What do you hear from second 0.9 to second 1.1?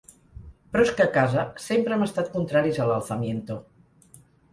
que